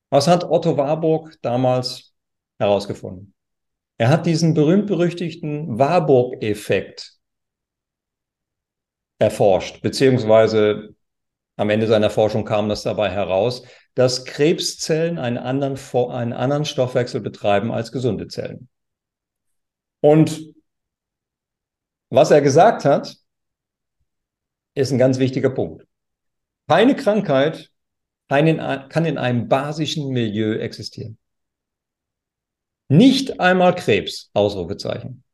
[0.08, 2.14] Was hat Otto Warburg damals
[2.58, 3.34] herausgefunden?
[3.98, 7.18] Er hat diesen berühmt-berüchtigten Warburg-Effekt
[9.18, 10.94] erforscht, beziehungsweise
[11.58, 15.76] am Ende seiner Forschung kam das dabei heraus, dass Krebszellen einen anderen,
[16.10, 18.68] einen anderen Stoffwechsel betreiben als gesunde Zellen.
[20.00, 20.54] Und
[22.10, 23.16] was er gesagt hat,
[24.74, 25.84] ist ein ganz wichtiger Punkt.
[26.68, 27.70] Keine Krankheit
[28.28, 31.18] kann in einem basischen Milieu existieren.
[32.86, 35.24] Nicht einmal Krebs, Ausrufezeichen.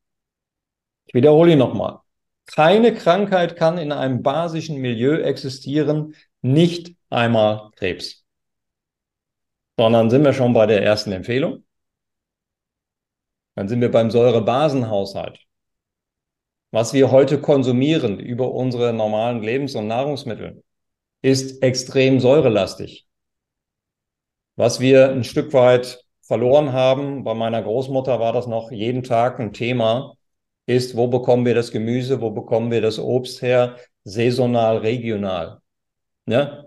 [1.04, 1.98] Ich wiederhole ihn nochmal.
[2.46, 8.24] Keine Krankheit kann in einem basischen Milieu existieren, nicht einmal Krebs
[9.76, 11.64] sondern sind wir schon bei der ersten Empfehlung.
[13.56, 15.40] Dann sind wir beim Säurebasenhaushalt.
[16.70, 20.64] Was wir heute konsumieren über unsere normalen Lebens- und Nahrungsmittel
[21.22, 23.06] ist extrem säurelastig.
[24.56, 29.38] Was wir ein Stück weit verloren haben, bei meiner Großmutter war das noch jeden Tag
[29.38, 30.16] ein Thema,
[30.66, 35.58] ist, wo bekommen wir das Gemüse, wo bekommen wir das Obst her, saisonal, regional.
[36.26, 36.64] Ja?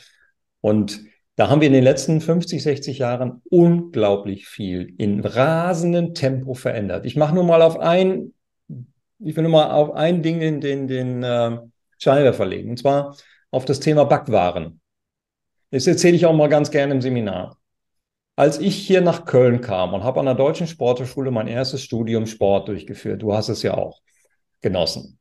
[0.60, 1.00] Und
[1.34, 7.06] da haben wir in den letzten 50, 60 Jahren unglaublich viel in rasendem Tempo verändert.
[7.06, 8.34] Ich mache nur mal auf ein,
[9.18, 11.58] ich will nur mal auf ein Ding in den, den äh,
[11.98, 13.16] Scheinwerfer legen, und zwar
[13.50, 14.80] auf das Thema Backwaren.
[15.70, 17.57] Das erzähle ich auch mal ganz gerne im Seminar.
[18.38, 22.24] Als ich hier nach Köln kam und habe an der Deutschen Sporteschule mein erstes Studium
[22.24, 24.00] Sport durchgeführt, du hast es ja auch
[24.60, 25.18] genossen.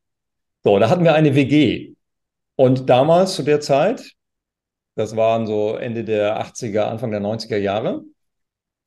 [0.64, 1.96] So, da hatten wir eine WG.
[2.58, 4.12] Und damals zu der Zeit,
[4.94, 8.04] das waren so Ende der 80er, Anfang der 90er Jahre,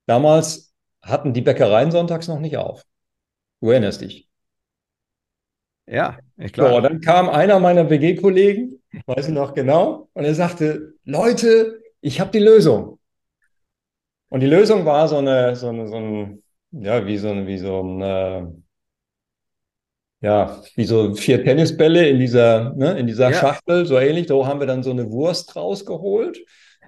[0.07, 2.85] damals hatten die Bäckereien sonntags noch nicht auf.
[3.61, 4.29] Du erinnerst dich.
[5.87, 6.75] Ja, ich glaube.
[6.75, 12.21] So, dann kam einer meiner WG-Kollegen, weiß ich noch genau, und er sagte, Leute, ich
[12.21, 13.00] habe die Lösung.
[14.31, 17.59] Und die Lösung war so eine, so eine, so ein, ja, wie so ein, wie
[17.59, 18.47] so ein, äh,
[20.23, 23.37] ja, wie so vier Tennisbälle in dieser, ne, in dieser ja.
[23.37, 24.27] Schachtel, so ähnlich.
[24.27, 26.39] Da haben wir dann so eine Wurst rausgeholt.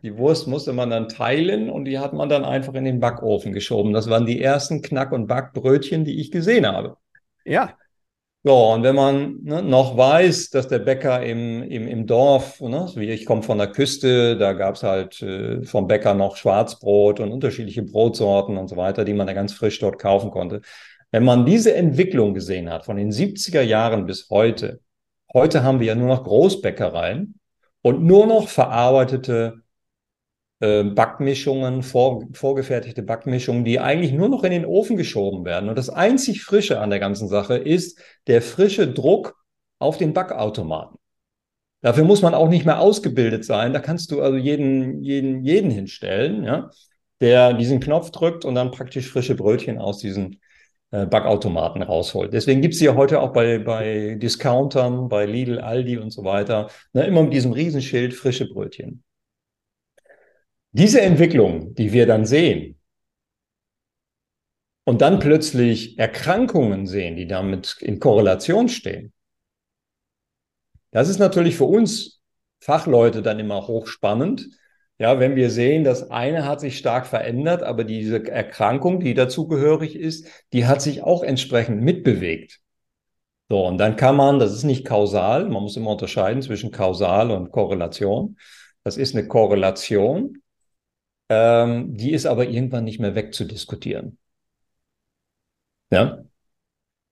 [0.03, 3.53] Die Wurst musste man dann teilen und die hat man dann einfach in den Backofen
[3.53, 3.93] geschoben.
[3.93, 6.97] Das waren die ersten Knack- und Backbrötchen, die ich gesehen habe.
[7.45, 7.77] Ja,
[8.45, 12.91] so, und wenn man ne, noch weiß, dass der Bäcker im, im, im Dorf, ne,
[12.97, 17.31] wie ich komme von der Küste, da gab's halt äh, vom Bäcker noch Schwarzbrot und
[17.31, 20.61] unterschiedliche Brotsorten und so weiter, die man da ganz frisch dort kaufen konnte.
[21.13, 24.81] Wenn man diese Entwicklung gesehen hat, von den 70er Jahren bis heute,
[25.33, 27.39] heute haben wir ja nur noch Großbäckereien
[27.83, 29.63] und nur noch verarbeitete
[30.63, 35.69] äh, Backmischungen, vor, vorgefertigte Backmischungen, die eigentlich nur noch in den Ofen geschoben werden.
[35.69, 37.99] Und das einzig Frische an der ganzen Sache ist
[38.29, 39.35] der frische Druck
[39.81, 40.99] auf den Backautomaten.
[41.81, 43.73] Dafür muss man auch nicht mehr ausgebildet sein.
[43.73, 46.71] Da kannst du also jeden, jeden, jeden hinstellen, ja,
[47.21, 50.41] der diesen Knopf drückt und dann praktisch frische Brötchen aus diesen
[50.93, 52.33] äh, Backautomaten rausholt.
[52.33, 56.71] Deswegen gibt es ja heute auch bei, bei Discountern, bei Lidl, Aldi und so weiter,
[56.93, 59.03] ne, immer mit diesem Riesenschild frische Brötchen.
[60.73, 62.79] Diese Entwicklung, die wir dann sehen,
[64.85, 69.13] und dann plötzlich Erkrankungen sehen, die damit in Korrelation stehen,
[70.91, 72.21] das ist natürlich für uns
[72.61, 74.49] Fachleute dann immer hochspannend.
[74.99, 79.97] Ja, wenn wir sehen, das eine hat sich stark verändert, aber diese Erkrankung, die dazugehörig
[79.97, 82.61] ist, die hat sich auch entsprechend mitbewegt.
[83.49, 87.31] So, und dann kann man, das ist nicht kausal, man muss immer unterscheiden zwischen kausal
[87.31, 88.37] und Korrelation.
[88.85, 90.42] Das ist eine Korrelation,
[91.33, 94.19] ähm, die ist aber irgendwann nicht mehr wegzudiskutieren.
[95.91, 96.25] Ja?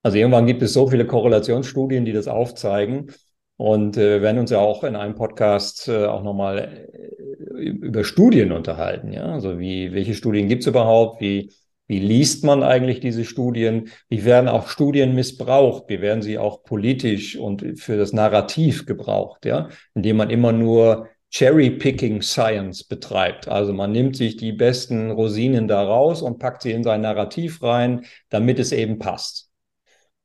[0.03, 3.13] Also irgendwann gibt es so viele Korrelationsstudien, die das aufzeigen.
[3.57, 8.05] Und äh, wir werden uns ja auch in einem Podcast äh, auch nochmal äh, über
[8.05, 9.13] Studien unterhalten.
[9.13, 9.27] Ja?
[9.27, 11.21] Also wie, welche Studien gibt es überhaupt?
[11.21, 11.53] Wie,
[11.87, 13.89] wie liest man eigentlich diese Studien?
[14.09, 15.85] Wie werden auch Studien missbraucht?
[15.89, 19.45] Wie werden sie auch politisch und für das Narrativ gebraucht?
[19.45, 19.69] Ja?
[19.95, 23.49] Indem man immer nur Cherry-Picking Science betreibt.
[23.49, 27.63] Also man nimmt sich die besten Rosinen da raus und packt sie in sein Narrativ
[27.63, 29.49] rein, damit es eben passt.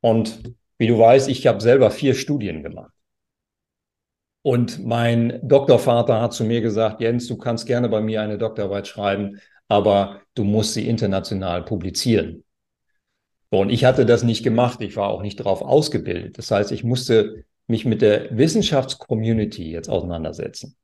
[0.02, 2.92] Und wie du weißt, ich habe selber vier Studien gemacht.
[4.42, 8.88] Und mein Doktorvater hat zu mir gesagt, Jens, du kannst gerne bei mir eine Doktorarbeit
[8.88, 12.44] schreiben, aber du musst sie international publizieren.
[13.50, 14.82] Und ich hatte das nicht gemacht.
[14.82, 16.38] Ich war auch nicht darauf ausgebildet.
[16.38, 20.76] Das heißt, ich musste mich mit der Wissenschaftscommunity jetzt auseinandersetzen.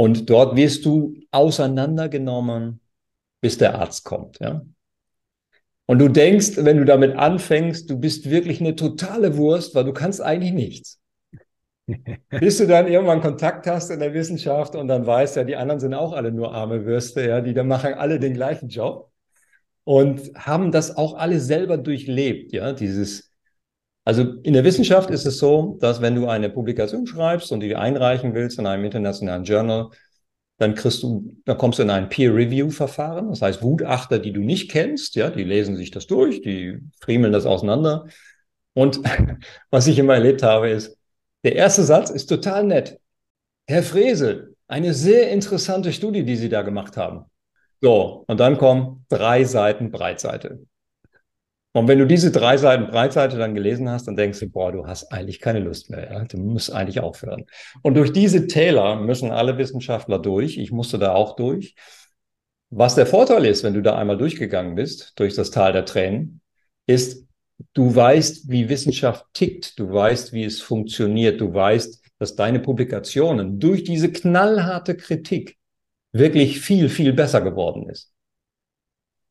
[0.00, 2.80] Und dort wirst du auseinandergenommen,
[3.42, 4.38] bis der Arzt kommt.
[4.40, 4.62] Ja?
[5.84, 9.92] Und du denkst, wenn du damit anfängst, du bist wirklich eine totale Wurst, weil du
[9.92, 11.00] kannst eigentlich nichts.
[12.30, 15.80] Bis du dann irgendwann Kontakt hast in der Wissenschaft und dann weißt, ja, die anderen
[15.80, 19.10] sind auch alle nur arme Würste, ja, die dann machen alle den gleichen Job
[19.84, 23.29] und haben das auch alle selber durchlebt, ja, dieses
[24.10, 27.76] also in der Wissenschaft ist es so, dass wenn du eine Publikation schreibst und die
[27.76, 29.90] einreichen willst in einem internationalen Journal,
[30.58, 33.28] dann kriegst du, dann kommst du in ein Peer-Review-Verfahren.
[33.30, 37.32] Das heißt, Gutachter, die du nicht kennst, ja, die lesen sich das durch, die friemeln
[37.32, 38.06] das auseinander.
[38.74, 39.00] Und
[39.70, 40.98] was ich immer erlebt habe, ist,
[41.44, 42.98] der erste Satz ist total nett.
[43.68, 47.26] Herr Frese, eine sehr interessante Studie, die Sie da gemacht haben.
[47.80, 50.66] So, und dann kommen drei Seiten Breitseite.
[51.72, 54.86] Und wenn du diese drei Seiten Breitseite dann gelesen hast, dann denkst du, boah, du
[54.86, 56.10] hast eigentlich keine Lust mehr.
[56.12, 56.24] Ja?
[56.24, 57.46] Du musst eigentlich aufhören.
[57.82, 60.58] Und durch diese Täler müssen alle Wissenschaftler durch.
[60.58, 61.76] Ich musste da auch durch.
[62.70, 66.40] Was der Vorteil ist, wenn du da einmal durchgegangen bist, durch das Tal der Tränen,
[66.86, 67.26] ist,
[67.72, 69.78] du weißt, wie Wissenschaft tickt.
[69.78, 71.40] Du weißt, wie es funktioniert.
[71.40, 75.56] Du weißt, dass deine Publikationen durch diese knallharte Kritik
[76.12, 78.12] wirklich viel, viel besser geworden ist.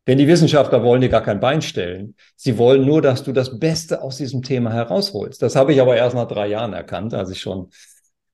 [0.10, 2.16] Denn die Wissenschaftler wollen dir gar kein Bein stellen.
[2.36, 5.40] Sie wollen nur, dass du das Beste aus diesem Thema herausholst.
[5.40, 7.70] Das habe ich aber erst nach drei Jahren erkannt, als ich schon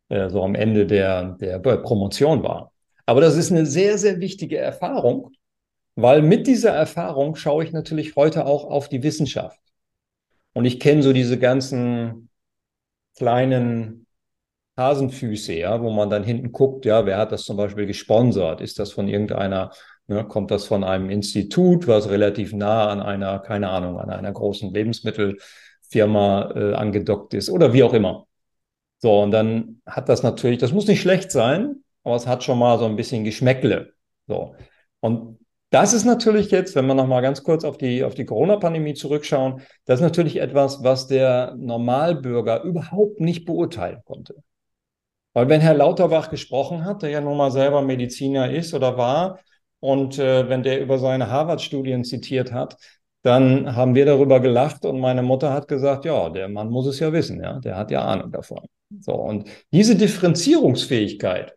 [0.08, 2.72] äh, so am Ende der, der Promotion war.
[3.06, 5.32] Aber das ist eine sehr, sehr wichtige Erfahrung,
[5.96, 9.60] weil mit dieser Erfahrung schaue ich natürlich heute auch auf die Wissenschaft.
[10.54, 12.30] Und ich kenne so diese ganzen
[13.18, 14.08] kleinen
[14.78, 18.62] Hasenfüße, ja, wo man dann hinten guckt, ja, wer hat das zum Beispiel gesponsert?
[18.62, 19.72] Ist das von irgendeiner
[20.08, 24.32] Ne, kommt das von einem Institut, was relativ nah an einer, keine Ahnung, an einer
[24.32, 28.28] großen Lebensmittelfirma äh, angedockt ist oder wie auch immer.
[29.00, 32.60] So, und dann hat das natürlich, das muss nicht schlecht sein, aber es hat schon
[32.60, 33.94] mal so ein bisschen Geschmäckle.
[34.28, 34.56] So.
[35.00, 35.39] Und
[35.72, 38.94] das ist natürlich jetzt, wenn wir noch mal ganz kurz auf die, auf die Corona-Pandemie
[38.94, 44.36] zurückschauen, das ist natürlich etwas, was der Normalbürger überhaupt nicht beurteilen konnte.
[45.34, 49.39] Weil wenn Herr Lauterbach gesprochen hat, der ja nun mal selber Mediziner ist oder war,
[49.86, 52.76] und äh, wenn der über seine Harvard-Studien zitiert hat,
[53.21, 57.00] dann haben wir darüber gelacht und meine Mutter hat gesagt, ja, der Mann muss es
[57.00, 58.65] ja wissen, ja, der hat ja Ahnung davon.
[59.00, 61.56] So, und diese Differenzierungsfähigkeit,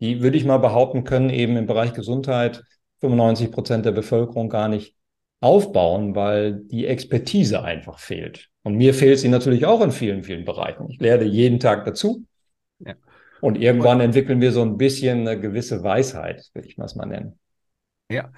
[0.00, 2.62] die würde ich mal behaupten, können eben im Bereich Gesundheit
[3.00, 4.94] 95 Prozent der Bevölkerung gar nicht
[5.40, 8.50] aufbauen, weil die Expertise einfach fehlt.
[8.64, 10.90] Und mir fehlt sie natürlich auch in vielen, vielen Bereichen.
[10.90, 12.26] Ich lerne jeden Tag dazu.
[12.80, 12.96] Ja.
[13.40, 17.06] Und irgendwann entwickeln wir so ein bisschen eine gewisse Weisheit, würde ich mal es mal
[17.06, 17.38] nennen.
[18.12, 18.32] Ja,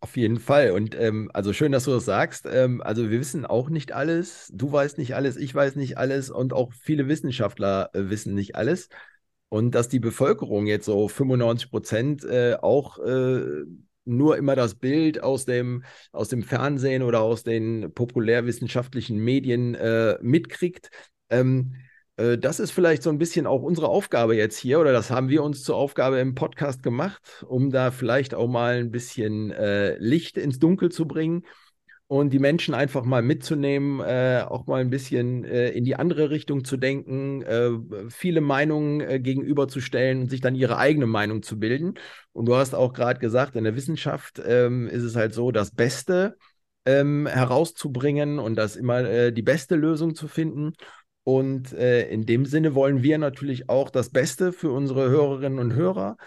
[0.00, 0.70] auf jeden Fall.
[0.72, 2.46] Und ähm, also schön, dass du das sagst.
[2.50, 4.50] Ähm, also wir wissen auch nicht alles.
[4.54, 8.54] Du weißt nicht alles, ich weiß nicht alles und auch viele Wissenschaftler äh, wissen nicht
[8.56, 8.88] alles.
[9.48, 13.42] Und dass die Bevölkerung jetzt so 95 Prozent äh, auch äh,
[14.04, 20.18] nur immer das Bild aus dem, aus dem Fernsehen oder aus den populärwissenschaftlichen Medien äh,
[20.22, 20.90] mitkriegt.
[21.30, 21.85] Ähm, äh,
[22.16, 25.42] das ist vielleicht so ein bisschen auch unsere Aufgabe jetzt hier, oder das haben wir
[25.42, 30.38] uns zur Aufgabe im Podcast gemacht, um da vielleicht auch mal ein bisschen äh, Licht
[30.38, 31.44] ins Dunkel zu bringen
[32.08, 36.30] und die Menschen einfach mal mitzunehmen, äh, auch mal ein bisschen äh, in die andere
[36.30, 37.70] Richtung zu denken, äh,
[38.10, 41.94] viele Meinungen äh, gegenüberzustellen und sich dann ihre eigene Meinung zu bilden.
[42.32, 45.72] Und du hast auch gerade gesagt, in der Wissenschaft ähm, ist es halt so, das
[45.72, 46.36] Beste
[46.84, 50.74] ähm, herauszubringen und das immer die beste Lösung zu finden.
[51.28, 55.74] Und äh, in dem Sinne wollen wir natürlich auch das Beste für unsere Hörerinnen und
[55.74, 56.18] Hörer,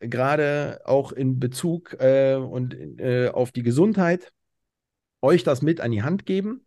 [0.00, 4.32] gerade auch in Bezug äh, und äh, auf die Gesundheit,
[5.22, 6.64] euch das mit an die Hand geben.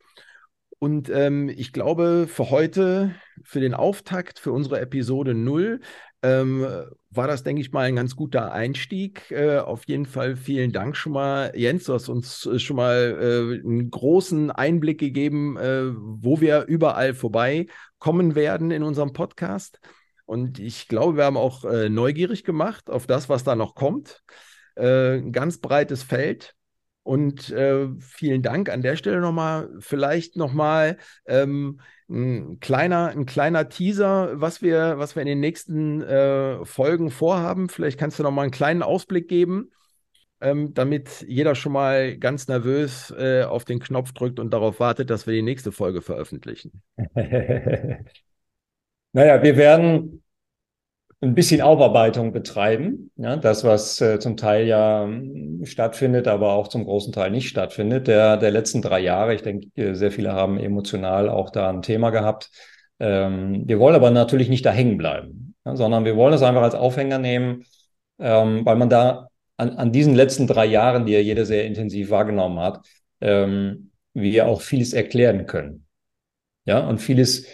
[0.80, 5.82] Und ähm, ich glaube, für heute, für den Auftakt, für unsere Episode 0,
[6.24, 6.68] ähm,
[7.10, 9.32] war das, denke ich mal, ein ganz guter Einstieg.
[9.32, 11.86] Äh, auf jeden Fall vielen Dank schon mal, Jens.
[11.86, 17.14] Du hast uns äh, schon mal äh, einen großen Einblick gegeben, äh, wo wir überall
[17.14, 19.80] vorbeikommen werden in unserem Podcast.
[20.26, 24.24] Und ich glaube, wir haben auch äh, neugierig gemacht auf das, was da noch kommt.
[24.76, 26.56] Äh, ein ganz breites Feld.
[27.04, 29.70] Und äh, vielen Dank an der Stelle nochmal.
[29.80, 36.02] Vielleicht nochmal ähm, ein, kleiner, ein kleiner Teaser, was wir, was wir in den nächsten
[36.02, 37.70] äh, Folgen vorhaben.
[37.70, 39.72] Vielleicht kannst du nochmal einen kleinen Ausblick geben,
[40.42, 45.10] ähm, damit jeder schon mal ganz nervös äh, auf den Knopf drückt und darauf wartet,
[45.10, 46.84] dass wir die nächste Folge veröffentlichen.
[49.14, 50.22] naja, wir werden
[51.22, 53.12] ein bisschen Aufarbeitung betreiben.
[53.16, 57.48] Ja, das, was äh, zum Teil ja äh, stattfindet, aber auch zum großen Teil nicht
[57.48, 59.36] stattfindet, der, der letzten drei Jahre.
[59.36, 62.50] Ich denke, äh, sehr viele haben emotional auch da ein Thema gehabt.
[63.00, 66.64] Ähm, wir wollen aber natürlich nicht da hängen bleiben, ja, sondern wir wollen es einfach
[66.64, 67.66] als Aufhänger nehmen,
[68.20, 72.10] ähm, weil man da an, an diesen letzten drei Jahren, die ja jeder sehr intensiv
[72.10, 72.84] wahrgenommen hat,
[73.22, 75.86] ähm, wir auch vieles erklären können.
[76.66, 77.46] Ja, und vieles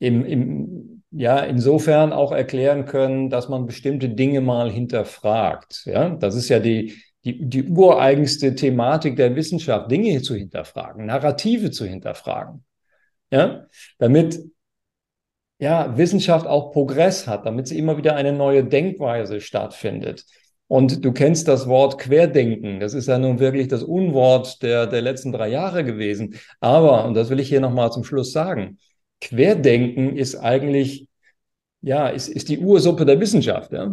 [0.00, 0.81] im, im
[1.12, 5.82] ja insofern auch erklären können, dass man bestimmte Dinge mal hinterfragt.
[5.84, 11.70] Ja, das ist ja die, die, die ureigenste Thematik der Wissenschaft, Dinge zu hinterfragen, Narrative
[11.70, 12.64] zu hinterfragen.
[13.30, 13.66] Ja,
[13.98, 14.40] damit
[15.58, 20.24] ja, Wissenschaft auch Progress hat, damit sie immer wieder eine neue Denkweise stattfindet.
[20.66, 22.80] Und du kennst das Wort Querdenken.
[22.80, 26.34] Das ist ja nun wirklich das Unwort der, der letzten drei Jahre gewesen.
[26.60, 28.78] Aber, und das will ich hier nochmal zum Schluss sagen,
[29.20, 31.06] Querdenken ist eigentlich,
[31.82, 33.72] ja, ist, ist die Ursuppe der Wissenschaft.
[33.72, 33.92] Ja?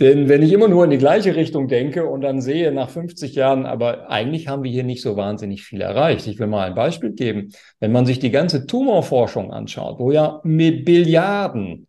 [0.00, 3.34] Denn wenn ich immer nur in die gleiche Richtung denke und dann sehe nach 50
[3.34, 6.26] Jahren, aber eigentlich haben wir hier nicht so wahnsinnig viel erreicht.
[6.26, 7.52] Ich will mal ein Beispiel geben.
[7.78, 11.86] Wenn man sich die ganze Tumorforschung anschaut, wo ja mit Billiarden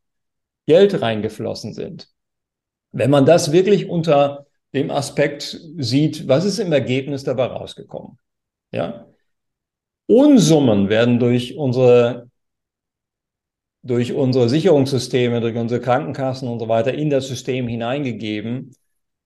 [0.68, 2.10] Geld reingeflossen sind,
[2.92, 8.18] wenn man das wirklich unter dem Aspekt sieht, was ist im Ergebnis dabei rausgekommen?
[8.72, 9.08] Ja?
[10.08, 12.31] Unsummen werden durch unsere
[13.84, 18.76] durch unsere Sicherungssysteme, durch unsere Krankenkassen und so weiter in das System hineingegeben.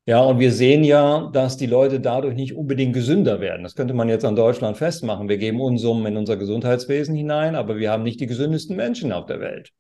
[0.08, 3.64] Ja, und wir sehen ja, dass die Leute dadurch nicht unbedingt gesünder werden.
[3.64, 5.28] Das könnte man jetzt an Deutschland festmachen.
[5.28, 9.26] Wir geben Unsummen in unser Gesundheitswesen hinein, aber wir haben nicht die gesündesten Menschen auf
[9.26, 9.72] der Welt.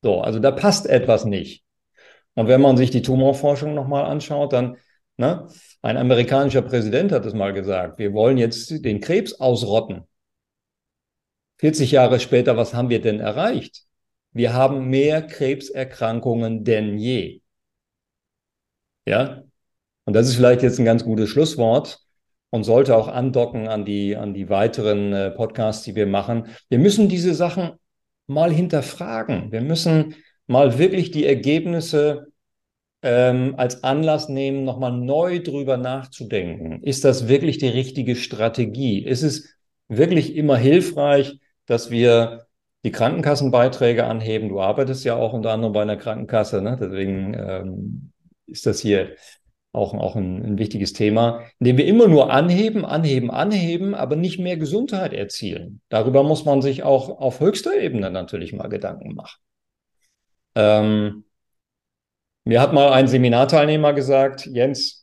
[0.00, 1.64] So, also da passt etwas nicht.
[2.34, 4.76] Und wenn man sich die Tumorforschung nochmal anschaut, dann,
[5.16, 5.48] ne,
[5.82, 10.02] ein amerikanischer Präsident hat es mal gesagt, wir wollen jetzt den Krebs ausrotten.
[11.58, 13.84] 40 Jahre später, was haben wir denn erreicht?
[14.32, 17.40] Wir haben mehr Krebserkrankungen denn je.
[19.06, 19.42] Ja?
[20.04, 22.00] Und das ist vielleicht jetzt ein ganz gutes Schlusswort
[22.50, 26.48] und sollte auch andocken an die, an die weiteren äh, Podcasts, die wir machen.
[26.68, 27.72] Wir müssen diese Sachen
[28.26, 29.52] mal hinterfragen.
[29.52, 30.16] Wir müssen
[30.46, 32.32] mal wirklich die Ergebnisse
[33.02, 36.82] ähm, als Anlass nehmen, nochmal neu drüber nachzudenken.
[36.82, 39.04] Ist das wirklich die richtige Strategie?
[39.04, 39.54] Ist es
[39.88, 42.41] wirklich immer hilfreich, dass wir
[42.84, 44.48] die Krankenkassenbeiträge anheben.
[44.48, 46.76] Du arbeitest ja auch unter anderem bei einer Krankenkasse, ne?
[46.80, 48.12] deswegen ähm,
[48.46, 49.14] ist das hier
[49.72, 54.38] auch, auch ein, ein wichtiges Thema, indem wir immer nur anheben, anheben, anheben, aber nicht
[54.38, 55.80] mehr Gesundheit erzielen.
[55.88, 59.40] Darüber muss man sich auch auf höchster Ebene natürlich mal Gedanken machen.
[60.54, 61.24] Ähm,
[62.44, 65.01] mir hat mal ein Seminarteilnehmer gesagt, Jens,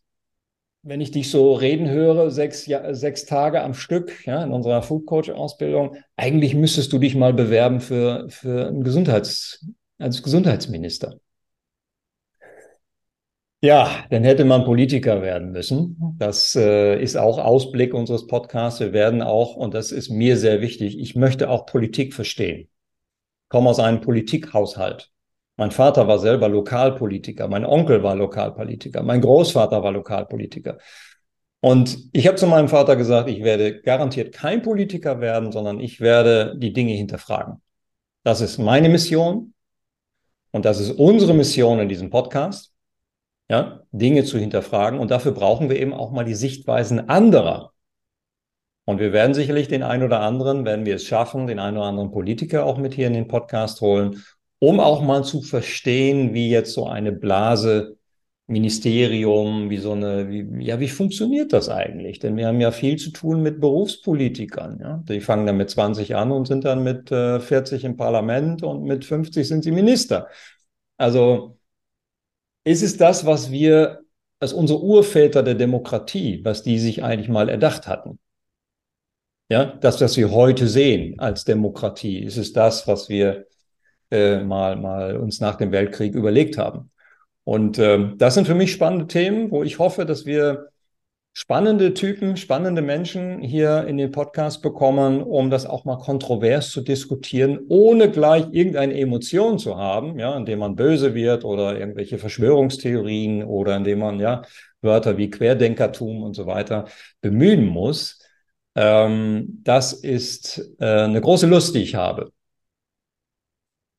[0.82, 4.82] wenn ich dich so reden höre, sechs, ja, sechs Tage am Stück ja, in unserer
[4.82, 9.68] Food Coach Ausbildung, eigentlich müsstest du dich mal bewerben für, für Gesundheits,
[9.98, 11.20] als Gesundheitsminister.
[13.62, 16.16] Ja, dann hätte man Politiker werden müssen.
[16.18, 18.80] Das äh, ist auch Ausblick unseres Podcasts.
[18.80, 22.62] Wir werden auch, und das ist mir sehr wichtig, ich möchte auch Politik verstehen.
[22.62, 25.12] Ich komme aus einem Politikhaushalt.
[25.60, 30.78] Mein Vater war selber Lokalpolitiker, mein Onkel war Lokalpolitiker, mein Großvater war Lokalpolitiker.
[31.60, 36.00] Und ich habe zu meinem Vater gesagt, ich werde garantiert kein Politiker werden, sondern ich
[36.00, 37.62] werde die Dinge hinterfragen.
[38.24, 39.54] Das ist meine Mission
[40.52, 42.74] und das ist unsere Mission in diesem Podcast,
[43.50, 44.98] ja, Dinge zu hinterfragen.
[44.98, 47.74] Und dafür brauchen wir eben auch mal die Sichtweisen anderer.
[48.86, 51.88] Und wir werden sicherlich den einen oder anderen, wenn wir es schaffen, den einen oder
[51.88, 54.24] anderen Politiker auch mit hier in den Podcast holen
[54.60, 57.98] um auch mal zu verstehen, wie jetzt so eine Blase
[58.50, 62.18] Ministerium, wie so eine, wie, ja, wie funktioniert das eigentlich?
[62.18, 64.80] Denn wir haben ja viel zu tun mit Berufspolitikern.
[64.82, 65.04] Ja?
[65.08, 68.84] Die fangen dann mit 20 an und sind dann mit äh, 40 im Parlament und
[68.86, 70.28] mit 50 sind sie Minister.
[70.98, 71.60] Also
[72.64, 74.02] ist es das, was wir,
[74.40, 78.20] als unsere Urväter der Demokratie, was die sich eigentlich mal erdacht hatten?
[79.52, 83.46] Ja, das, was wir heute sehen als Demokratie, ist es das, was wir
[84.12, 86.92] äh, mal, mal uns nach dem Weltkrieg überlegt haben.
[87.44, 90.70] Und äh, das sind für mich spannende Themen, wo ich hoffe, dass wir
[91.34, 96.82] spannende Typen, spannende Menschen hier in den Podcast bekommen, um das auch mal kontrovers zu
[96.82, 103.44] diskutieren, ohne gleich irgendeine Emotion zu haben, ja, indem man böse wird oder irgendwelche Verschwörungstheorien
[103.44, 104.42] oder indem man ja
[104.82, 106.86] Wörter wie Querdenkertum und so weiter
[107.22, 108.20] bemühen muss.
[108.76, 112.32] Ähm, das ist äh, eine große Lust, die ich habe.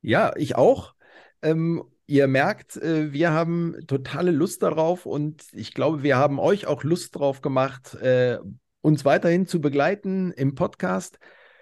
[0.02, 0.94] Ja, ich auch.
[1.42, 6.66] Ähm, ihr merkt, äh, wir haben totale Lust darauf und ich glaube, wir haben euch
[6.66, 8.38] auch Lust drauf gemacht, äh,
[8.80, 11.18] uns weiterhin zu begleiten im Podcast.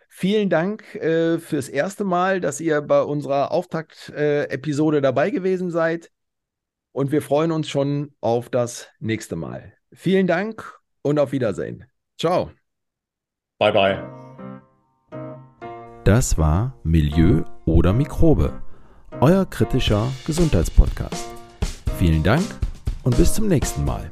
[0.09, 6.11] Vielen Dank äh, fürs erste Mal, dass ihr bei unserer Auftakt-Episode dabei gewesen seid.
[6.93, 9.75] Und wir freuen uns schon auf das nächste Mal.
[9.93, 11.85] Vielen Dank und auf Wiedersehen.
[12.19, 12.51] Ciao.
[13.59, 14.19] Bye bye.
[16.05, 18.53] Das war Milieu oder Mikrobe,
[19.21, 21.29] euer kritischer Gesundheitspodcast.
[21.99, 22.45] Vielen Dank
[23.03, 24.11] und bis zum nächsten Mal.